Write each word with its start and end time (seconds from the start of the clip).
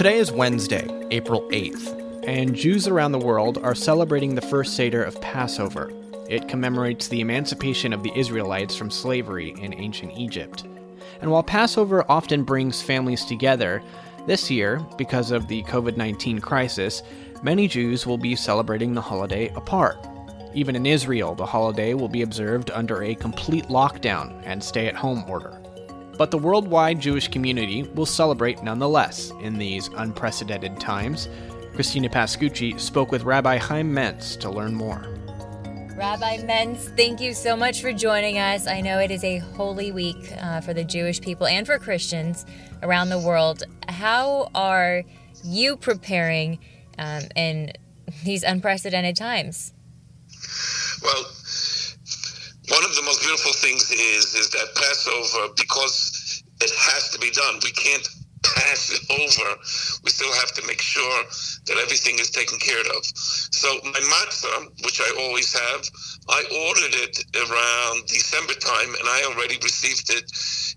Today 0.00 0.16
is 0.16 0.32
Wednesday, 0.32 0.88
April 1.10 1.42
8th, 1.50 2.24
and 2.26 2.56
Jews 2.56 2.88
around 2.88 3.12
the 3.12 3.18
world 3.18 3.58
are 3.58 3.74
celebrating 3.74 4.34
the 4.34 4.40
first 4.40 4.74
Seder 4.74 5.02
of 5.02 5.20
Passover. 5.20 5.92
It 6.26 6.48
commemorates 6.48 7.08
the 7.08 7.20
emancipation 7.20 7.92
of 7.92 8.02
the 8.02 8.12
Israelites 8.16 8.74
from 8.74 8.90
slavery 8.90 9.54
in 9.60 9.74
ancient 9.74 10.16
Egypt. 10.16 10.64
And 11.20 11.30
while 11.30 11.42
Passover 11.42 12.10
often 12.10 12.44
brings 12.44 12.80
families 12.80 13.26
together, 13.26 13.82
this 14.26 14.50
year, 14.50 14.80
because 14.96 15.32
of 15.32 15.48
the 15.48 15.62
COVID 15.64 15.98
19 15.98 16.38
crisis, 16.38 17.02
many 17.42 17.68
Jews 17.68 18.06
will 18.06 18.16
be 18.16 18.34
celebrating 18.34 18.94
the 18.94 19.02
holiday 19.02 19.48
apart. 19.54 19.98
Even 20.54 20.76
in 20.76 20.86
Israel, 20.86 21.34
the 21.34 21.44
holiday 21.44 21.92
will 21.92 22.08
be 22.08 22.22
observed 22.22 22.70
under 22.70 23.02
a 23.02 23.14
complete 23.14 23.66
lockdown 23.66 24.40
and 24.46 24.64
stay 24.64 24.86
at 24.86 24.96
home 24.96 25.24
order. 25.28 25.59
But 26.20 26.30
the 26.30 26.36
worldwide 26.36 27.00
Jewish 27.00 27.28
community 27.28 27.84
will 27.94 28.04
celebrate 28.04 28.62
nonetheless 28.62 29.32
in 29.40 29.56
these 29.56 29.88
unprecedented 29.96 30.78
times. 30.78 31.30
Christina 31.74 32.10
Pascucci 32.10 32.78
spoke 32.78 33.10
with 33.10 33.22
Rabbi 33.22 33.56
Chaim 33.56 33.90
Mentz 33.90 34.38
to 34.40 34.50
learn 34.50 34.74
more. 34.74 35.16
Rabbi 35.96 36.36
Mentz, 36.42 36.94
thank 36.94 37.22
you 37.22 37.32
so 37.32 37.56
much 37.56 37.80
for 37.80 37.90
joining 37.94 38.36
us. 38.36 38.66
I 38.66 38.82
know 38.82 38.98
it 38.98 39.10
is 39.10 39.24
a 39.24 39.38
holy 39.38 39.92
week 39.92 40.30
uh, 40.42 40.60
for 40.60 40.74
the 40.74 40.84
Jewish 40.84 41.22
people 41.22 41.46
and 41.46 41.66
for 41.66 41.78
Christians 41.78 42.44
around 42.82 43.08
the 43.08 43.18
world. 43.18 43.62
How 43.88 44.50
are 44.54 45.04
you 45.42 45.78
preparing 45.78 46.58
um, 46.98 47.22
in 47.34 47.72
these 48.24 48.42
unprecedented 48.42 49.16
times? 49.16 49.72
Well, 51.02 51.24
one 52.70 52.84
of 52.84 52.94
the 52.94 53.02
most 53.02 53.20
beautiful 53.20 53.52
things 53.52 53.90
is 53.90 54.34
is 54.34 54.50
that 54.50 54.74
Passover, 54.74 55.52
because 55.56 56.42
it 56.62 56.70
has 56.70 57.10
to 57.10 57.18
be 57.18 57.30
done, 57.30 57.58
we 57.64 57.72
can't 57.72 58.06
pass 58.42 58.90
it 58.94 59.02
over. 59.10 59.48
We 60.02 60.10
still 60.10 60.32
have 60.40 60.52
to 60.54 60.66
make 60.66 60.80
sure 60.80 61.24
that 61.66 61.76
everything 61.82 62.18
is 62.18 62.30
taken 62.30 62.58
care 62.58 62.80
of. 62.80 63.02
So 63.50 63.68
my 63.84 64.00
matzah, 64.00 64.70
which 64.84 65.00
I 65.00 65.10
always 65.26 65.52
have, 65.52 65.82
I 66.28 66.40
ordered 66.70 66.94
it 67.04 67.18
around 67.36 68.06
December 68.06 68.54
time, 68.54 68.94
and 68.94 69.06
I 69.08 69.28
already 69.28 69.58
received 69.62 70.08
it 70.10 70.30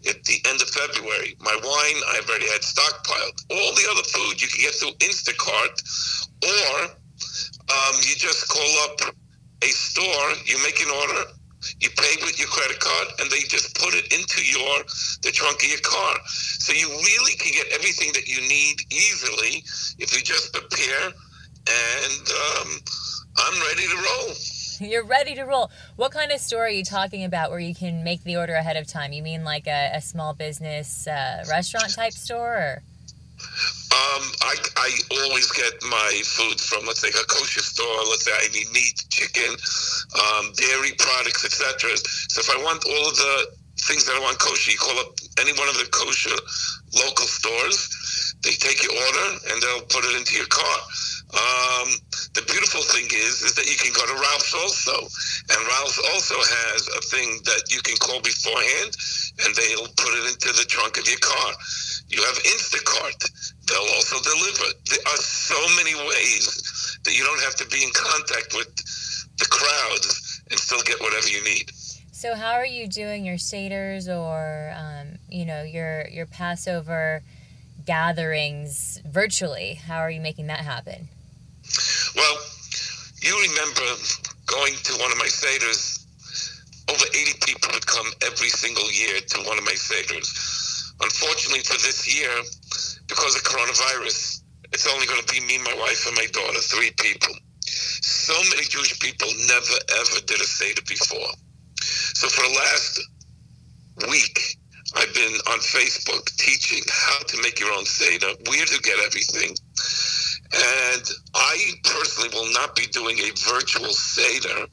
at 0.09 0.23
the 0.25 0.41
end 0.49 0.61
of 0.61 0.69
February. 0.69 1.37
My 1.39 1.55
wine, 1.55 1.99
I've 2.17 2.27
already 2.27 2.49
had 2.49 2.61
stockpiled. 2.61 3.37
All 3.53 3.71
the 3.77 3.87
other 3.91 4.03
food 4.03 4.41
you 4.41 4.47
can 4.49 4.61
get 4.61 4.73
through 4.75 4.97
Instacart, 4.97 5.75
or 6.41 6.89
um, 6.89 7.95
you 8.01 8.15
just 8.17 8.49
call 8.49 8.73
up 8.89 9.15
a 9.61 9.67
store, 9.67 10.29
you 10.45 10.57
make 10.63 10.81
an 10.81 10.89
order, 10.89 11.23
you 11.79 11.89
pay 11.89 12.15
with 12.21 12.39
your 12.39 12.47
credit 12.49 12.79
card, 12.79 13.07
and 13.19 13.29
they 13.31 13.39
just 13.39 13.75
put 13.75 13.93
it 13.93 14.11
into 14.13 14.43
your 14.43 14.83
the 15.21 15.31
trunk 15.31 15.63
of 15.63 15.69
your 15.69 15.79
car. 15.79 16.15
So 16.27 16.73
you 16.73 16.87
really 16.87 17.33
can 17.33 17.51
get 17.53 17.67
everything 17.73 18.11
that 18.13 18.27
you 18.27 18.41
need 18.41 18.81
easily 18.91 19.63
if 19.99 20.15
you 20.15 20.21
just 20.21 20.53
prepare. 20.53 21.11
And 21.65 22.27
um, 22.27 22.79
I'm 23.37 23.61
ready 23.61 23.87
to 23.87 23.95
roll. 23.95 24.35
You're 24.79 25.05
ready 25.05 25.35
to 25.35 25.43
roll. 25.43 25.71
What 25.95 26.11
kind 26.11 26.31
of 26.31 26.39
store 26.39 26.65
are 26.65 26.69
you 26.69 26.83
talking 26.83 27.23
about 27.23 27.51
where 27.51 27.59
you 27.59 27.75
can 27.75 28.03
make 28.03 28.23
the 28.23 28.35
order 28.37 28.53
ahead 28.53 28.75
of 28.75 28.87
time? 28.87 29.13
You 29.13 29.23
mean 29.23 29.43
like 29.43 29.67
a, 29.67 29.91
a 29.93 30.01
small 30.01 30.33
business 30.33 31.07
uh, 31.07 31.45
restaurant 31.49 31.93
type 31.93 32.13
store? 32.13 32.55
Or? 32.55 32.83
Um, 33.93 34.25
I, 34.41 34.55
I 34.77 34.89
always 35.21 35.51
get 35.51 35.73
my 35.85 36.21
food 36.25 36.59
from, 36.59 36.85
let's 36.87 37.01
say, 37.01 37.09
a 37.09 37.25
kosher 37.29 37.61
store. 37.61 38.01
Let's 38.09 38.25
say 38.25 38.33
I 38.33 38.49
need 38.49 38.71
meat, 38.73 39.05
chicken, 39.09 39.53
um, 40.17 40.49
dairy 40.57 40.97
products, 40.97 41.45
etc. 41.45 41.93
So 42.33 42.41
if 42.41 42.49
I 42.49 42.57
want 42.63 42.81
all 42.89 43.09
of 43.09 43.15
the 43.15 43.53
things 43.85 44.05
that 44.05 44.15
I 44.17 44.19
want 44.19 44.39
kosher, 44.39 44.71
you 44.71 44.79
call 44.81 44.97
up 44.97 45.13
any 45.39 45.53
one 45.53 45.69
of 45.69 45.77
the 45.77 45.85
kosher 45.93 46.33
local 47.05 47.27
stores. 47.29 48.33
They 48.41 48.57
take 48.57 48.81
your 48.81 48.93
order 48.97 49.27
and 49.53 49.61
they'll 49.61 49.85
put 49.93 50.05
it 50.09 50.17
into 50.17 50.37
your 50.37 50.49
car. 50.49 50.79
Um, 51.33 51.89
the 52.37 52.45
beautiful 52.45 52.81
thing 52.93 53.09
is, 53.09 53.41
is 53.41 53.53
that 53.57 53.65
you 53.65 53.77
can 53.77 53.89
go 53.93 54.05
to 54.05 54.13
Ralph's 54.13 54.53
also, 54.53 54.97
and 55.49 55.59
Ralph's 55.65 55.97
also 56.13 56.37
has 56.37 56.81
a 56.93 57.01
thing 57.09 57.41
that 57.45 57.73
you 57.73 57.81
can 57.81 57.97
call 57.97 58.21
beforehand, 58.21 58.93
and 59.41 59.49
they'll 59.57 59.89
put 59.97 60.13
it 60.13 60.29
into 60.29 60.53
the 60.53 60.65
trunk 60.69 61.01
of 61.01 61.09
your 61.09 61.17
car. 61.25 61.49
You 62.09 62.21
have 62.21 62.37
Instacart; 62.45 63.17
they'll 63.73 63.95
also 63.95 64.21
deliver. 64.21 64.69
There 64.89 64.99
are 65.07 65.17
so 65.17 65.57
many 65.75 65.95
ways 65.95 66.99
that 67.03 67.17
you 67.17 67.23
don't 67.23 67.41
have 67.41 67.55
to 67.55 67.67
be 67.67 67.83
in 67.83 67.89
contact 67.93 68.53
with 68.53 68.69
the 69.39 69.45
crowds 69.49 70.41
and 70.49 70.59
still 70.59 70.81
get 70.83 71.01
whatever 71.01 71.27
you 71.27 71.43
need. 71.43 71.71
So, 72.11 72.35
how 72.35 72.53
are 72.53 72.65
you 72.65 72.87
doing 72.87 73.25
your 73.25 73.37
seders 73.37 74.07
or, 74.07 74.73
um, 74.77 75.17
you 75.29 75.45
know, 75.45 75.63
your 75.63 76.07
your 76.07 76.25
Passover 76.25 77.23
gatherings 77.85 79.01
virtually? 79.05 79.73
How 79.73 79.97
are 79.97 80.11
you 80.11 80.21
making 80.21 80.47
that 80.47 80.59
happen? 80.59 81.09
Well, 82.15 82.37
you 83.21 83.33
remember 83.49 83.87
going 84.45 84.75
to 84.83 84.93
one 85.01 85.11
of 85.11 85.17
my 85.17 85.27
seders. 85.27 86.05
Over 86.89 87.05
80 87.05 87.31
people 87.45 87.71
would 87.73 87.87
come 87.87 88.07
every 88.21 88.49
single 88.49 88.89
year 88.91 89.19
to 89.19 89.37
one 89.47 89.57
of 89.57 89.63
my 89.63 89.73
seders. 89.73 90.93
Unfortunately, 91.01 91.63
for 91.63 91.79
this 91.81 92.05
year, 92.07 92.29
because 93.13 93.35
of 93.35 93.43
coronavirus, 93.43 94.41
it's 94.73 94.89
only 94.91 95.05
going 95.05 95.21
to 95.21 95.33
be 95.33 95.39
me, 95.41 95.59
my 95.59 95.75
wife, 95.77 96.07
and 96.07 96.15
my 96.17 96.25
daughter, 96.33 96.59
three 96.59 96.91
people. 96.97 97.35
So 97.61 98.33
many 98.49 98.65
Jewish 98.65 98.99
people 98.99 99.27
never 99.47 99.77
ever 100.01 100.25
did 100.25 100.41
a 100.41 100.49
Seder 100.49 100.81
before. 100.87 101.33
So 102.17 102.27
for 102.27 102.41
the 102.41 102.55
last 102.57 103.01
week, 104.09 104.57
I've 104.95 105.13
been 105.13 105.33
on 105.53 105.59
Facebook 105.59 106.25
teaching 106.37 106.81
how 106.89 107.19
to 107.19 107.41
make 107.41 107.59
your 107.59 107.71
own 107.71 107.85
Seder, 107.85 108.33
where 108.49 108.65
to 108.65 108.81
get 108.81 108.97
everything. 109.05 109.55
And 110.53 111.03
I 111.35 111.71
personally 111.83 112.29
will 112.33 112.51
not 112.53 112.75
be 112.75 112.87
doing 112.87 113.17
a 113.19 113.31
virtual 113.49 113.93
Seder 113.93 114.65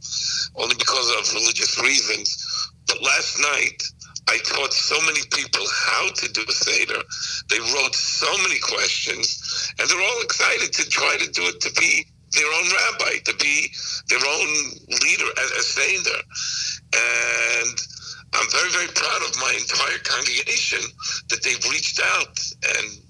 only 0.57 0.77
because 0.77 1.09
of 1.19 1.35
religious 1.35 1.79
reasons. 1.81 2.71
But 2.87 3.03
last 3.03 3.39
night, 3.39 3.83
I 4.31 4.39
taught 4.45 4.73
so 4.73 4.95
many 5.01 5.21
people 5.33 5.67
how 5.87 6.09
to 6.15 6.33
do 6.33 6.45
a 6.49 6.53
Seder. 6.53 7.03
They 7.51 7.59
wrote 7.59 7.95
so 7.97 8.31
many 8.39 8.61
questions, 8.61 9.75
and 9.79 9.91
they're 9.91 10.01
all 10.01 10.23
excited 10.23 10.73
to 10.73 10.89
try 10.89 11.17
to 11.19 11.31
do 11.33 11.43
it 11.51 11.61
to 11.61 11.73
be 11.81 12.07
their 12.33 12.47
own 12.47 12.69
rabbi, 12.71 13.19
to 13.25 13.35
be 13.43 13.73
their 14.09 14.23
own 14.23 14.51
leader 15.03 15.27
as 15.37 15.51
a 15.51 15.63
Seder. 15.63 16.21
And 16.95 17.77
I'm 18.35 18.51
very, 18.51 18.71
very 18.71 18.87
proud 18.95 19.23
of 19.27 19.37
my 19.41 19.53
entire 19.59 19.99
congregation 20.05 20.87
that 21.31 21.43
they've 21.43 21.67
reached 21.73 22.01
out 22.01 22.39
and 22.79 23.03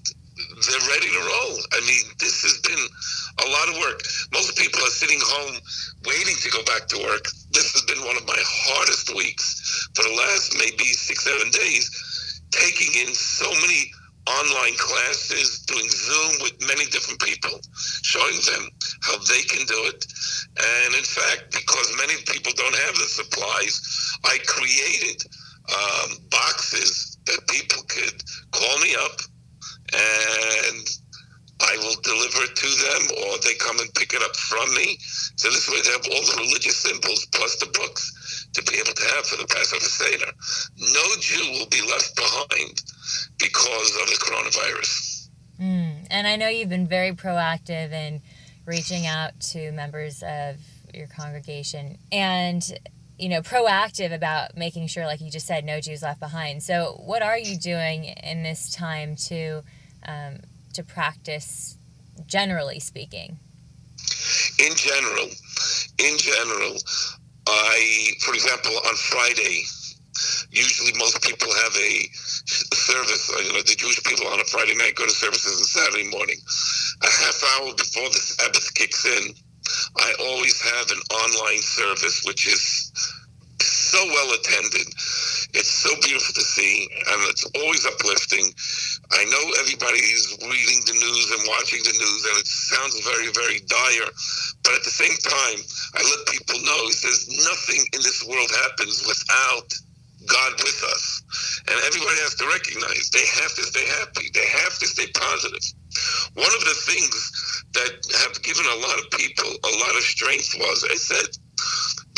they're 0.63 0.89
ready 0.89 1.09
to 1.09 1.21
roll. 1.21 1.55
I 1.73 1.79
mean, 1.87 2.05
this 2.19 2.41
has 2.43 2.57
been 2.61 2.83
a 3.45 3.47
lot 3.49 3.69
of 3.69 3.75
work. 3.81 4.01
Most 4.33 4.57
people 4.57 4.79
are 4.81 4.93
sitting 4.93 5.19
home 5.21 5.57
waiting 6.05 6.35
to 6.37 6.49
go 6.51 6.63
back 6.63 6.87
to 6.93 6.97
work. 7.03 7.25
This 7.51 7.73
has 7.73 7.83
been 7.83 8.03
one 8.05 8.17
of 8.17 8.25
my 8.27 8.37
hardest 8.37 9.15
weeks 9.15 9.89
for 9.95 10.03
the 10.03 10.15
last 10.15 10.57
maybe 10.57 10.85
six, 10.93 11.23
seven 11.23 11.49
days, 11.51 11.89
taking 12.51 13.07
in 13.07 13.13
so 13.13 13.49
many 13.61 13.91
online 14.27 14.77
classes, 14.77 15.65
doing 15.65 15.89
Zoom 15.89 16.31
with 16.45 16.55
many 16.67 16.85
different 16.93 17.19
people, 17.21 17.57
showing 18.03 18.37
them 18.45 18.69
how 19.01 19.17
they 19.25 19.41
can 19.49 19.65
do 19.65 19.79
it. 19.89 20.05
And 20.59 20.93
in 20.93 21.03
fact, 21.03 21.51
because 21.51 21.89
many 21.97 22.21
people 22.29 22.53
don't 22.55 22.75
have 22.85 22.95
the 22.95 23.09
supplies, 23.09 23.81
I 24.25 24.37
created 24.45 25.25
um, 25.71 26.17
boxes 26.29 27.17
that 27.25 27.39
people 27.47 27.83
could 27.87 28.21
call 28.51 28.77
me 28.79 28.95
up 28.95 29.21
and 29.93 30.87
I 31.61 31.77
will 31.77 31.95
deliver 32.01 32.43
it 32.43 32.55
to 32.55 32.69
them, 32.69 33.01
or 33.23 33.37
they 33.39 33.53
come 33.55 33.79
and 33.79 33.93
pick 33.93 34.13
it 34.13 34.21
up 34.23 34.35
from 34.35 34.73
me. 34.73 34.97
So 35.35 35.49
this 35.49 35.69
way, 35.69 35.81
they 35.83 35.91
have 35.91 36.07
all 36.11 36.25
the 36.25 36.41
religious 36.41 36.77
symbols 36.77 37.27
plus 37.31 37.57
the 37.57 37.67
books 37.67 38.47
to 38.53 38.63
be 38.63 38.77
able 38.77 38.93
to 38.93 39.03
have 39.15 39.25
for 39.27 39.37
the 39.37 39.47
Passover 39.47 39.85
Seder. 39.85 40.31
No 40.77 41.05
Jew 41.19 41.59
will 41.59 41.69
be 41.69 41.81
left 41.87 42.15
behind 42.15 42.81
because 43.37 43.95
of 44.01 44.07
the 44.09 44.17
coronavirus. 44.19 45.29
Mm. 45.61 46.07
And 46.09 46.27
I 46.27 46.35
know 46.35 46.47
you've 46.47 46.69
been 46.69 46.87
very 46.87 47.11
proactive 47.11 47.91
in 47.91 48.21
reaching 48.65 49.05
out 49.05 49.39
to 49.39 49.71
members 49.71 50.23
of 50.23 50.57
your 50.93 51.07
congregation 51.07 51.97
and 52.11 52.77
you 53.17 53.29
know 53.29 53.41
proactive 53.41 54.13
about 54.13 54.57
making 54.57 54.87
sure 54.87 55.05
like 55.05 55.21
you 55.21 55.31
just 55.31 55.47
said 55.47 55.63
no 55.63 55.79
jews 55.79 56.01
left 56.01 56.19
behind 56.19 56.61
so 56.61 57.01
what 57.05 57.21
are 57.21 57.37
you 57.37 57.57
doing 57.57 58.03
in 58.03 58.43
this 58.43 58.73
time 58.75 59.15
to 59.15 59.63
um, 60.07 60.39
to 60.73 60.83
practice, 60.83 61.77
generally 62.25 62.79
speaking? 62.79 63.37
In 64.59 64.75
general, 64.75 65.29
in 65.99 66.17
general, 66.17 66.77
I, 67.47 68.11
for 68.21 68.33
example, 68.33 68.71
on 68.87 68.95
Friday, 68.95 69.63
usually 70.51 70.93
most 70.97 71.21
people 71.21 71.47
have 71.53 71.75
a 71.75 72.09
service. 72.75 73.31
Uh, 73.33 73.39
you 73.39 73.53
know, 73.53 73.61
the 73.61 73.75
Jewish 73.75 74.01
people 74.03 74.27
on 74.27 74.39
a 74.39 74.45
Friday 74.45 74.75
night 74.75 74.95
go 74.95 75.05
to 75.05 75.11
services 75.11 75.59
on 75.59 75.65
Saturday 75.65 76.09
morning. 76.09 76.37
A 77.01 77.09
half 77.09 77.43
hour 77.53 77.73
before 77.75 78.09
the 78.09 78.19
Sabbath 78.19 78.73
kicks 78.73 79.05
in, 79.05 79.33
I 79.97 80.13
always 80.19 80.61
have 80.61 80.91
an 80.91 81.01
online 81.11 81.61
service, 81.61 82.23
which 82.25 82.47
is 82.47 82.91
so 83.61 84.05
well 84.05 84.33
attended. 84.33 84.87
It's 85.53 85.71
so 85.71 85.91
beautiful 85.99 86.33
to 86.33 86.41
see, 86.41 86.87
and 87.11 87.19
it's 87.27 87.43
always 87.59 87.85
uplifting. 87.85 88.47
I 89.11 89.25
know 89.27 89.43
everybody 89.59 89.99
is 89.99 90.37
reading 90.39 90.79
the 90.87 90.95
news 90.95 91.27
and 91.35 91.43
watching 91.47 91.83
the 91.83 91.91
news, 91.91 92.21
and 92.31 92.37
it 92.39 92.47
sounds 92.47 92.95
very, 93.03 93.27
very 93.35 93.59
dire. 93.67 94.09
But 94.63 94.79
at 94.79 94.83
the 94.87 94.95
same 94.95 95.15
time, 95.19 95.59
I 95.95 96.01
let 96.07 96.21
people 96.31 96.55
know 96.63 96.87
it 96.87 96.95
says 96.95 97.27
nothing 97.43 97.83
in 97.91 97.99
this 97.99 98.23
world 98.23 98.51
happens 98.63 99.03
without 99.03 99.67
God 100.27 100.53
with 100.63 100.79
us. 100.93 101.23
And 101.67 101.77
everybody 101.83 102.19
has 102.23 102.35
to 102.35 102.45
recognize 102.47 103.09
they 103.09 103.25
have 103.41 103.53
to 103.55 103.63
stay 103.63 103.85
happy, 103.99 104.29
they 104.33 104.47
have 104.63 104.77
to 104.79 104.87
stay 104.87 105.07
positive. 105.17 105.65
One 106.35 106.53
of 106.55 106.63
the 106.63 106.77
things 106.87 107.63
that 107.73 107.91
have 108.23 108.41
given 108.43 108.65
a 108.65 108.79
lot 108.79 108.99
of 108.99 109.11
people 109.11 109.49
a 109.51 109.73
lot 109.83 109.95
of 109.95 110.03
strength 110.03 110.55
was 110.59 110.85
I 110.89 110.95
said, 110.95 111.27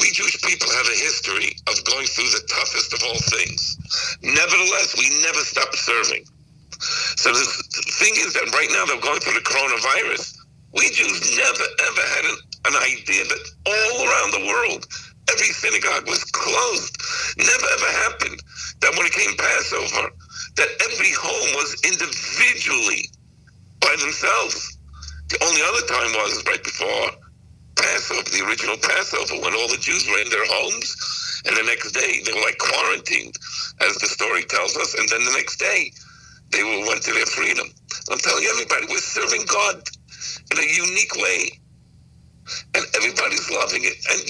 we 0.04 0.12
Jewish 0.12 0.36
people 0.44 0.68
have 0.68 0.88
a 0.92 1.00
history 1.00 1.56
of 1.72 1.80
going 1.88 2.04
through 2.12 2.28
the 2.36 2.44
toughest 2.52 2.92
of 2.92 3.00
all 3.08 3.20
things. 3.32 3.80
Nevertheless, 4.20 5.00
we 5.00 5.08
never 5.24 5.40
stop 5.48 5.72
serving. 5.80 6.28
So 7.16 7.32
the 7.32 7.48
thing 8.04 8.12
is 8.20 8.36
that 8.36 8.52
right 8.52 8.68
now 8.76 8.84
they're 8.84 9.00
going 9.00 9.24
through 9.24 9.40
the 9.40 9.48
coronavirus. 9.48 10.44
We 10.76 10.92
Jews 10.92 11.40
never 11.40 11.68
ever 11.88 12.04
had 12.20 12.26
an, 12.28 12.38
an 12.68 12.76
idea 12.84 13.24
that 13.24 13.44
all 13.64 13.96
around 14.04 14.30
the 14.36 14.44
world 14.52 14.84
every 15.32 15.56
synagogue 15.56 16.04
was 16.12 16.28
closed. 16.36 16.92
Never 17.40 17.68
ever 17.80 17.92
happened 18.04 18.44
that 18.84 18.92
when 19.00 19.08
it 19.08 19.16
came 19.16 19.32
Passover, 19.40 20.12
that 20.60 20.72
every 20.84 21.16
home 21.16 21.50
was 21.56 21.80
individually 21.88 23.08
by 23.80 23.96
themselves. 24.04 24.78
The 25.30 25.40
only 25.48 25.64
other 25.64 25.88
time 25.88 26.12
was 26.20 26.44
right 26.44 26.64
before 26.64 27.23
Passover, 27.84 28.24
the 28.32 28.48
original 28.48 28.78
Passover, 28.80 29.36
when 29.44 29.54
all 29.54 29.68
the 29.68 29.82
Jews 29.82 30.08
were 30.08 30.20
in 30.24 30.30
their 30.32 30.48
homes, 30.48 30.96
and 31.46 31.58
the 31.58 31.68
next 31.68 31.92
day 31.92 32.24
they 32.24 32.32
were 32.32 32.46
like 32.48 32.58
quarantined, 32.58 33.36
as 33.84 34.00
the 34.00 34.08
story 34.08 34.44
tells 34.48 34.78
us, 34.78 34.96
and 34.96 35.08
then 35.10 35.24
the 35.26 35.36
next 35.36 35.60
day 35.60 35.92
they 36.52 36.64
were 36.64 36.88
went 36.88 37.04
to 37.04 37.14
their 37.14 37.28
freedom. 37.28 37.68
I'm 38.10 38.20
telling 38.20 38.46
everybody, 38.46 38.88
we're 38.88 39.04
serving 39.04 39.44
God 39.52 39.84
in 40.52 40.58
a 40.60 40.68
unique 40.68 41.16
way, 41.20 41.60
and 42.76 42.86
everybody's 42.96 43.52
loving 43.52 43.84
it. 43.84 44.00
And 44.12 44.22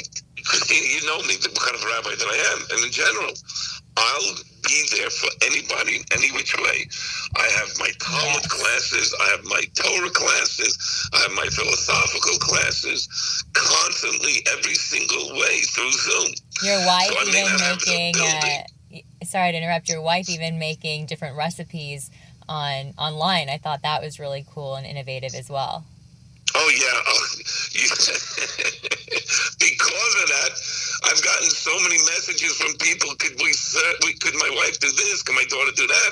Christine, 0.45 0.83
you 0.89 1.05
know 1.05 1.21
me, 1.29 1.37
the 1.37 1.53
kind 1.53 1.77
of 1.77 1.83
rabbi 1.85 2.17
that 2.17 2.29
I 2.29 2.37
am, 2.57 2.59
and 2.73 2.79
in 2.85 2.91
general, 2.91 3.33
I'll 3.97 4.33
be 4.63 4.83
there 4.95 5.09
for 5.09 5.29
anybody 5.43 5.97
in 5.97 6.03
any 6.11 6.31
which 6.31 6.55
way. 6.57 6.87
I 7.35 7.47
have 7.59 7.69
my 7.79 7.91
Talmud 7.99 8.49
classes, 8.49 9.13
I 9.21 9.29
have 9.29 9.43
my 9.45 9.63
Torah 9.75 10.09
classes, 10.09 11.09
I 11.13 11.19
have 11.19 11.31
my 11.31 11.47
philosophical 11.47 12.37
classes, 12.39 13.07
constantly 13.53 14.45
every 14.51 14.75
single 14.75 15.39
way 15.39 15.61
through 15.61 15.91
Zoom. 15.91 16.33
Your 16.63 16.85
wife 16.85 17.07
so 17.07 17.27
even 17.27 17.45
making. 17.59 18.15
Uh, 18.21 18.63
sorry 19.25 19.51
to 19.51 19.57
interrupt. 19.57 19.89
Your 19.89 20.01
wife 20.01 20.29
even 20.29 20.59
making 20.59 21.05
different 21.07 21.37
recipes 21.37 22.09
on 22.47 22.93
online. 22.97 23.49
I 23.49 23.57
thought 23.57 23.81
that 23.83 24.01
was 24.01 24.19
really 24.19 24.45
cool 24.49 24.75
and 24.75 24.85
innovative 24.85 25.33
as 25.33 25.49
well. 25.49 25.85
Oh 26.55 26.71
yeah, 26.75 27.01
oh, 27.07 27.27
because 29.59 30.15
of 30.21 30.27
that, 30.29 30.51
I've 31.03 31.21
gotten 31.21 31.49
so 31.49 31.75
many 31.83 31.97
messages 31.97 32.55
from 32.55 32.73
people. 32.77 33.13
Could 33.19 33.35
we, 33.41 33.51
we 34.05 34.13
could 34.19 34.35
my 34.35 34.49
wife 34.55 34.79
do 34.79 34.87
this? 34.87 35.21
Could 35.23 35.35
my 35.35 35.45
daughter 35.49 35.71
do 35.75 35.87
that? 35.87 36.11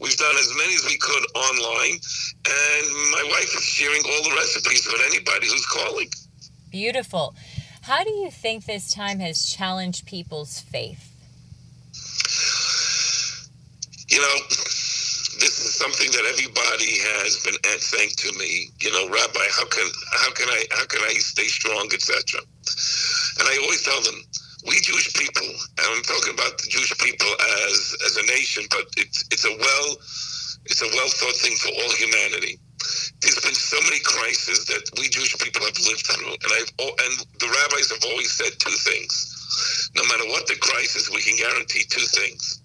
We've 0.00 0.16
done 0.16 0.36
as 0.36 0.52
many 0.56 0.74
as 0.74 0.84
we 0.84 0.98
could 0.98 1.24
online, 1.34 1.96
and 1.96 2.84
my 3.12 3.24
wife 3.30 3.50
is 3.56 3.64
sharing 3.64 4.02
all 4.04 4.22
the 4.24 4.34
recipes 4.36 4.86
with 4.86 5.00
anybody 5.06 5.48
who's 5.48 5.66
calling. 5.66 6.08
Beautiful. 6.70 7.34
How 7.82 8.04
do 8.04 8.10
you 8.10 8.30
think 8.30 8.66
this 8.66 8.92
time 8.92 9.20
has 9.20 9.46
challenged 9.46 10.06
people's 10.06 10.60
faith? 10.60 11.12
You 14.08 14.20
know, 14.20 14.36
this 15.40 15.64
is 15.64 15.74
something 15.74 16.10
that 16.10 16.24
everybody 16.28 16.98
has 16.98 17.40
been 17.44 17.56
saying 17.78 18.10
to 18.16 18.38
me. 18.38 18.68
You 18.80 18.92
know, 18.92 19.08
Rabbi, 19.08 19.46
how 19.50 19.66
can 19.66 19.88
how 20.12 20.32
can 20.32 20.48
I 20.48 20.64
how 20.72 20.84
can 20.86 21.00
I 21.02 21.14
stay 21.14 21.46
strong, 21.46 21.88
etc. 21.92 22.40
I 23.56 23.62
always 23.64 23.82
tell 23.84 24.02
them, 24.02 24.20
we 24.68 24.76
Jewish 24.84 25.14
people, 25.14 25.48
and 25.48 25.86
I'm 25.88 26.02
talking 26.02 26.34
about 26.34 26.58
the 26.60 26.68
Jewish 26.68 26.92
people 26.98 27.32
as 27.64 27.96
as 28.04 28.16
a 28.18 28.26
nation, 28.26 28.64
but 28.68 28.84
it's 28.98 29.24
it's 29.32 29.46
a 29.46 29.54
well 29.56 29.88
it's 30.66 30.82
a 30.82 30.90
well 30.92 31.08
thought 31.08 31.36
thing 31.40 31.56
for 31.56 31.72
all 31.72 31.92
humanity. 31.96 32.60
There's 33.22 33.40
been 33.40 33.56
so 33.56 33.80
many 33.88 34.00
crises 34.04 34.66
that 34.66 34.84
we 35.00 35.08
Jewish 35.08 35.38
people 35.38 35.64
have 35.64 35.78
lived 35.88 36.04
through, 36.04 36.36
and 36.36 36.50
I've 36.52 36.72
and 36.76 37.14
the 37.40 37.48
rabbis 37.48 37.90
have 37.96 38.04
always 38.04 38.32
said 38.32 38.52
two 38.58 38.76
things. 38.84 39.90
No 39.96 40.02
matter 40.04 40.28
what 40.28 40.46
the 40.46 40.56
crisis, 40.60 41.08
we 41.08 41.22
can 41.22 41.36
guarantee 41.36 41.84
two 41.88 42.04
things: 42.12 42.60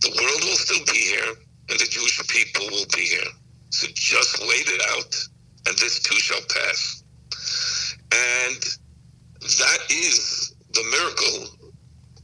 the 0.00 0.10
world 0.10 0.42
will 0.42 0.58
still 0.58 0.82
be 0.90 0.98
here, 0.98 1.30
and 1.70 1.78
the 1.78 1.86
Jewish 1.86 2.18
people 2.26 2.66
will 2.74 2.90
be 2.96 3.06
here. 3.06 3.30
So 3.70 3.86
just 3.94 4.40
wait 4.40 4.66
it 4.66 4.82
out, 4.98 5.14
and 5.68 5.78
this 5.78 6.00
too 6.00 6.18
shall 6.18 6.42
pass. 6.50 7.04
And 8.10 8.60
that 9.42 9.78
is 9.90 10.54
the 10.72 10.84
miracle 10.90 11.62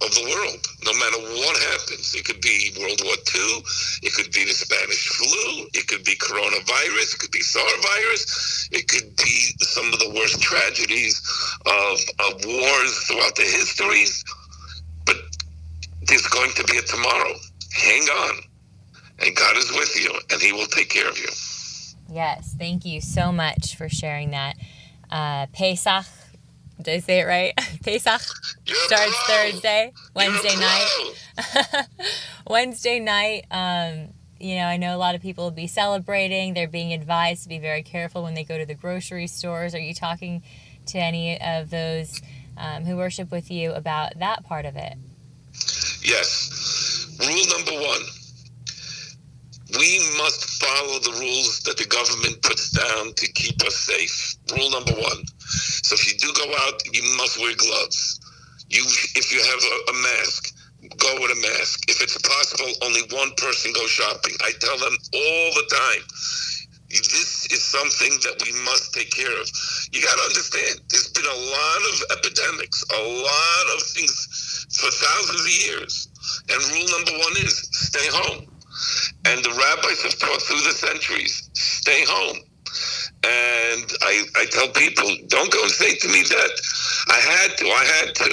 of 0.00 0.14
the 0.14 0.22
world. 0.22 0.62
No 0.84 0.92
matter 0.94 1.18
what 1.42 1.58
happens, 1.74 2.14
it 2.14 2.24
could 2.24 2.40
be 2.40 2.72
World 2.78 3.00
War 3.04 3.14
II, 3.34 3.62
it 4.02 4.14
could 4.14 4.30
be 4.32 4.44
the 4.44 4.54
Spanish 4.54 5.08
flu, 5.08 5.66
it 5.74 5.88
could 5.88 6.04
be 6.04 6.14
coronavirus, 6.14 7.14
it 7.14 7.18
could 7.18 7.32
be 7.32 7.40
SARS 7.40 7.72
virus, 7.82 8.68
it 8.70 8.86
could 8.86 9.16
be 9.16 9.54
some 9.60 9.92
of 9.92 9.98
the 9.98 10.10
worst 10.14 10.40
tragedies 10.40 11.20
of, 11.66 11.98
of 12.30 12.44
wars 12.46 12.98
throughout 13.06 13.34
the 13.34 13.42
histories. 13.42 14.24
But 15.04 15.16
there's 16.06 16.28
going 16.28 16.52
to 16.52 16.64
be 16.64 16.78
a 16.78 16.82
tomorrow. 16.82 17.34
Hang 17.72 18.02
on. 18.02 18.36
And 19.20 19.34
God 19.34 19.56
is 19.56 19.70
with 19.72 20.00
you, 20.00 20.14
and 20.30 20.40
He 20.40 20.52
will 20.52 20.66
take 20.66 20.90
care 20.90 21.08
of 21.08 21.18
you. 21.18 21.28
Yes, 22.10 22.54
thank 22.56 22.84
you 22.84 23.00
so 23.00 23.32
much 23.32 23.74
for 23.74 23.88
sharing 23.88 24.30
that. 24.30 24.54
Uh, 25.10 25.46
Pesach 25.52 26.06
did 26.82 26.94
I 26.94 26.98
say 27.00 27.20
it 27.20 27.24
right? 27.24 27.54
Pesach 27.82 28.20
starts 28.66 29.26
Thursday, 29.26 29.92
Wednesday 30.14 30.56
night. 30.56 31.86
Wednesday 32.48 33.00
night. 33.00 33.44
Um, 33.50 34.14
you 34.40 34.56
know, 34.56 34.64
I 34.64 34.76
know 34.76 34.94
a 34.94 34.98
lot 34.98 35.14
of 35.14 35.20
people 35.20 35.44
will 35.44 35.50
be 35.50 35.66
celebrating. 35.66 36.54
They're 36.54 36.68
being 36.68 36.92
advised 36.92 37.42
to 37.42 37.48
be 37.48 37.58
very 37.58 37.82
careful 37.82 38.22
when 38.22 38.34
they 38.34 38.44
go 38.44 38.56
to 38.56 38.66
the 38.66 38.74
grocery 38.74 39.26
stores. 39.26 39.74
Are 39.74 39.80
you 39.80 39.94
talking 39.94 40.42
to 40.86 40.98
any 40.98 41.40
of 41.40 41.70
those 41.70 42.20
um, 42.56 42.84
who 42.84 42.96
worship 42.96 43.30
with 43.30 43.50
you 43.50 43.72
about 43.72 44.18
that 44.18 44.44
part 44.44 44.64
of 44.64 44.76
it? 44.76 44.94
Yes. 46.02 47.16
Rule 47.18 47.58
number 47.58 47.84
one 47.84 48.02
we 49.78 50.02
must 50.18 50.42
follow 50.58 50.98
the 50.98 51.14
rules 51.22 51.60
that 51.62 51.78
the 51.78 51.86
government 51.86 52.42
puts 52.42 52.70
down 52.74 53.14
to 53.14 53.26
keep 53.32 53.62
us 53.62 53.76
safe. 53.76 54.34
Rule 54.50 54.70
number 54.70 54.92
one. 54.92 55.22
So 55.86 55.94
if 55.94 56.02
you 56.10 56.18
do 56.18 56.34
go 56.34 56.50
out, 56.66 56.82
you 56.92 57.02
must 57.16 57.38
wear 57.38 57.54
gloves. 57.54 58.18
You, 58.68 58.82
if 59.14 59.30
you 59.30 59.38
have 59.38 59.62
a, 59.62 59.76
a 59.90 59.94
mask, 60.02 60.50
go 60.98 61.14
with 61.22 61.30
a 61.30 61.40
mask. 61.40 61.88
If 61.88 62.02
it's 62.02 62.18
possible, 62.18 62.68
only 62.82 63.06
one 63.14 63.30
person 63.38 63.72
go 63.72 63.86
shopping. 63.86 64.34
I 64.42 64.50
tell 64.58 64.78
them 64.78 64.98
all 65.14 65.48
the 65.54 65.66
time. 65.70 66.02
This 66.90 67.46
is 67.52 67.62
something 67.62 68.18
that 68.26 68.42
we 68.42 68.50
must 68.64 68.92
take 68.92 69.10
care 69.14 69.30
of. 69.30 69.46
You 69.92 70.02
got 70.02 70.16
to 70.18 70.24
understand, 70.26 70.80
there's 70.90 71.12
been 71.14 71.28
a 71.28 71.40
lot 71.54 71.80
of 71.92 72.18
epidemics, 72.18 72.82
a 72.90 73.02
lot 73.06 73.66
of 73.76 73.82
things 73.94 74.66
for 74.74 74.90
thousands 74.90 75.40
of 75.40 75.52
years. 75.68 76.08
And 76.50 76.58
rule 76.74 76.88
number 76.98 77.12
one 77.22 77.36
is 77.46 77.54
stay 77.70 78.08
home 78.10 78.57
and 79.28 79.44
the 79.44 79.50
rabbis 79.50 80.02
have 80.02 80.18
taught 80.18 80.42
through 80.42 80.62
the 80.62 80.72
centuries 80.72 81.50
stay 81.54 82.04
home. 82.06 82.38
And 83.24 83.84
I, 84.02 84.24
I 84.36 84.44
tell 84.50 84.68
people, 84.68 85.08
don't 85.28 85.50
go 85.50 85.62
and 85.62 85.70
say 85.70 85.94
to 85.96 86.08
me 86.08 86.22
that 86.22 86.52
I 87.08 87.18
had 87.18 87.56
to, 87.58 87.66
I 87.66 87.84
had 87.98 88.14
to. 88.14 88.30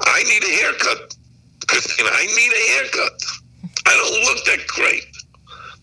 I 0.00 0.22
need 0.24 0.42
a 0.44 0.54
haircut. 0.62 1.14
Christina, 1.66 2.08
I 2.10 2.26
need 2.26 2.52
a 2.52 2.64
haircut. 2.74 3.22
I 3.86 3.92
don't 3.92 4.24
look 4.24 4.44
that 4.46 4.66
great. 4.68 5.04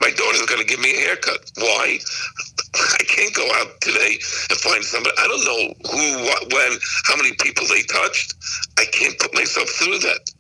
My 0.02 0.10
daughter's 0.12 0.46
going 0.48 0.62
to 0.62 0.68
give 0.68 0.80
me 0.80 0.92
a 0.92 1.00
haircut. 1.02 1.52
Why? 1.58 2.00
I 2.76 3.04
can't 3.08 3.34
go 3.34 3.48
out 3.56 3.80
today 3.82 4.20
and 4.50 4.60
find 4.60 4.84
somebody. 4.84 5.16
I 5.18 5.28
don't 5.28 5.46
know 5.46 5.64
who, 5.92 6.24
what, 6.26 6.54
when, 6.54 6.80
how 7.06 7.16
many 7.16 7.34
people 7.40 7.66
they 7.68 7.84
touched. 7.84 8.34
I 8.78 8.86
can't 8.92 9.18
put 9.20 9.34
myself 9.34 9.70
through 9.70 10.00
that. 10.00 10.32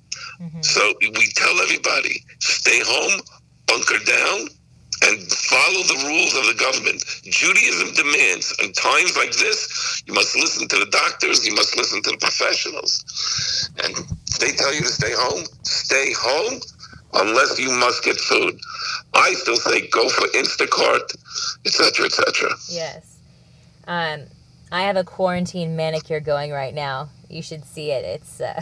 Mm-hmm. 0.42 0.62
So 0.62 0.94
we 1.02 1.28
tell 1.36 1.60
everybody 1.62 2.24
stay 2.40 2.82
home, 2.84 3.22
bunker 3.68 4.00
down, 4.06 4.48
and 5.04 5.22
follow 5.32 5.84
the 5.84 6.04
rules 6.08 6.34
of 6.36 6.46
the 6.48 6.56
government. 6.58 7.04
Judaism 7.24 7.94
demands, 7.94 8.56
in 8.64 8.72
times 8.72 9.18
like 9.18 9.32
this, 9.34 10.04
you 10.08 10.14
must 10.14 10.36
listen 10.36 10.68
to 10.68 10.78
the 10.78 10.86
doctors, 10.86 11.46
you 11.46 11.54
must 11.54 11.78
listen 11.78 12.02
to 12.04 12.12
the 12.12 12.18
professionals. 12.18 13.04
And 13.84 13.96
they 14.40 14.52
tell 14.56 14.74
you 14.74 14.82
to 14.82 14.88
stay 14.88 15.12
home, 15.12 15.44
stay 15.64 16.14
home 16.14 16.62
unless 17.14 17.60
you 17.60 17.72
must 17.72 18.04
get 18.04 18.18
food. 18.20 18.60
I 19.14 19.34
still 19.34 19.58
say 19.58 19.88
go 19.88 20.10
for 20.10 20.28
Instacart, 20.30 21.16
etc., 21.66 22.06
etc. 22.06 22.50
Yes. 22.70 23.18
Um, 23.88 24.24
I 24.72 24.84
have 24.84 24.98
a 24.98 25.04
quarantine 25.04 25.76
manicure 25.76 26.20
going 26.20 26.52
right 26.52 26.74
now. 26.74 27.10
You 27.30 27.42
should 27.42 27.66
see 27.66 27.92
it. 27.92 28.04
It's 28.04 28.42
uh, 28.42 28.62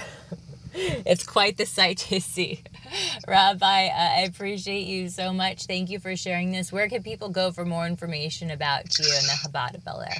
it's 0.73 1.25
quite 1.25 1.57
the 1.57 1.65
sight 1.65 1.97
to 1.97 2.19
see. 2.19 2.63
Rabbi, 3.27 3.87
uh, 3.87 3.91
I 3.95 4.21
appreciate 4.21 4.87
you 4.87 5.09
so 5.09 5.33
much. 5.33 5.65
Thank 5.65 5.89
you 5.89 5.99
for 5.99 6.15
sharing 6.15 6.51
this. 6.51 6.71
Where 6.71 6.89
can 6.89 7.03
people 7.03 7.29
go 7.29 7.51
for 7.51 7.65
more 7.65 7.87
information 7.87 8.51
about 8.51 8.97
you 8.97 9.05
and 9.05 9.25
the 9.25 9.37
Chabad 9.43 9.75
of 9.75 9.85
Bel 9.85 10.01
Air? 10.01 10.17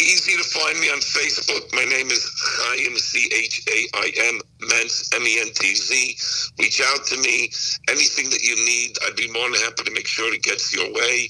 Easy 0.00 0.32
to 0.32 0.42
find 0.42 0.80
me 0.80 0.88
on 0.88 0.98
Facebook. 0.98 1.72
My 1.74 1.84
name 1.84 2.08
is 2.08 2.24
Chaim, 2.34 2.96
C 2.96 3.30
H 3.34 3.62
A 3.68 3.98
I 3.98 4.12
M, 4.30 4.40
Mentz, 4.68 5.14
M 5.14 5.22
E 5.22 5.38
N 5.40 5.48
T 5.54 5.74
Z. 5.74 6.16
Reach 6.58 6.80
out 6.80 7.04
to 7.06 7.16
me. 7.18 7.52
Anything 7.88 8.30
that 8.30 8.42
you 8.42 8.56
need, 8.56 8.96
I'd 9.04 9.16
be 9.16 9.30
more 9.30 9.50
than 9.50 9.60
happy 9.60 9.84
to 9.84 9.90
make 9.92 10.06
sure 10.06 10.32
it 10.32 10.42
gets 10.42 10.74
your 10.74 10.90
way. 10.92 11.28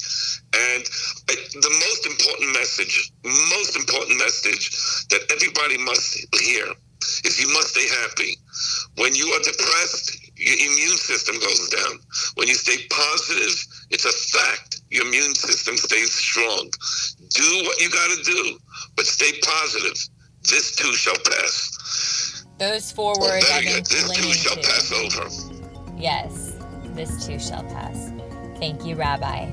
And 0.54 0.84
the 1.26 1.70
most 1.70 2.06
important 2.06 2.52
message, 2.54 3.12
most 3.24 3.76
important 3.76 4.18
message 4.18 4.70
that 5.10 5.20
everybody 5.32 5.76
must 5.78 6.24
hear 6.40 6.66
is 7.24 7.40
you 7.40 7.52
must 7.52 7.74
stay 7.74 7.88
happy. 7.88 8.36
When 8.98 9.14
you 9.14 9.26
are 9.28 9.40
depressed, 9.40 10.18
your 10.36 10.54
immune 10.54 10.96
system 10.98 11.38
goes 11.40 11.68
down. 11.70 11.98
When 12.34 12.48
you 12.48 12.54
stay 12.54 12.76
positive, 12.90 13.54
it's 13.90 14.04
a 14.04 14.12
fact. 14.38 14.82
Your 14.90 15.06
immune 15.06 15.34
system 15.34 15.76
stays 15.76 16.12
strong. 16.12 16.70
Do 17.30 17.62
what 17.64 17.80
you 17.80 17.90
got 17.90 18.16
to 18.16 18.22
do, 18.22 18.58
but 18.96 19.06
stay 19.06 19.32
positive. 19.40 19.96
This 20.42 20.76
too 20.76 20.92
shall 20.94 21.16
pass. 21.24 22.44
Those 22.58 22.92
four 22.92 23.14
words 23.20 23.50
I've 23.50 23.64
been 23.64 23.82
This 23.84 24.10
too 24.10 24.32
shall 24.34 24.56
to. 24.56 24.60
pass 24.60 24.92
over. 24.92 25.96
Yes, 25.96 26.52
this 26.94 27.26
too 27.26 27.38
shall 27.38 27.64
pass. 27.64 28.12
Thank 28.58 28.84
you, 28.84 28.94
Rabbi. 28.96 29.46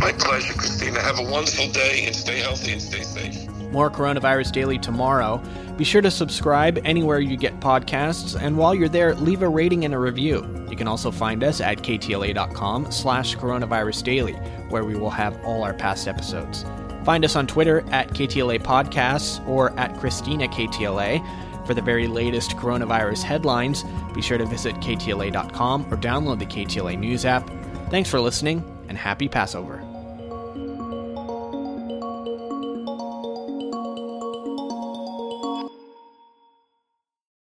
My 0.00 0.12
pleasure, 0.12 0.54
Christina. 0.54 1.00
Have 1.00 1.18
a 1.18 1.30
wonderful 1.30 1.68
day 1.70 2.04
and 2.06 2.14
stay 2.16 2.38
healthy 2.38 2.72
and 2.72 2.82
stay 2.82 3.02
safe. 3.02 3.48
More 3.70 3.90
Coronavirus 3.90 4.52
Daily 4.52 4.78
tomorrow. 4.78 5.42
Be 5.76 5.84
sure 5.84 6.02
to 6.02 6.10
subscribe 6.10 6.80
anywhere 6.84 7.20
you 7.20 7.36
get 7.36 7.60
podcasts, 7.60 8.40
and 8.40 8.56
while 8.56 8.74
you're 8.74 8.88
there, 8.88 9.14
leave 9.14 9.42
a 9.42 9.48
rating 9.48 9.84
and 9.84 9.94
a 9.94 9.98
review. 9.98 10.66
You 10.70 10.76
can 10.76 10.88
also 10.88 11.10
find 11.10 11.44
us 11.44 11.60
at 11.60 11.78
ktla.com 11.78 12.90
slash 12.90 13.36
coronavirus 13.36 14.02
daily, 14.02 14.34
where 14.70 14.84
we 14.84 14.96
will 14.96 15.10
have 15.10 15.42
all 15.44 15.62
our 15.62 15.74
past 15.74 16.08
episodes. 16.08 16.64
Find 17.04 17.24
us 17.24 17.36
on 17.36 17.46
Twitter 17.46 17.84
at 17.90 18.08
KTLA 18.10 18.62
Podcasts 18.62 19.46
or 19.48 19.78
at 19.78 19.96
Christina 19.98 20.46
KTLA. 20.48 21.24
For 21.66 21.74
the 21.74 21.82
very 21.82 22.06
latest 22.06 22.52
coronavirus 22.52 23.22
headlines, 23.22 23.84
be 24.14 24.22
sure 24.22 24.38
to 24.38 24.46
visit 24.46 24.74
ktla.com 24.76 25.92
or 25.92 25.96
download 25.96 26.38
the 26.38 26.46
KTLA 26.46 26.98
News 26.98 27.24
app. 27.24 27.48
Thanks 27.90 28.10
for 28.10 28.20
listening, 28.20 28.64
and 28.88 28.98
happy 28.98 29.28
Passover. 29.28 29.87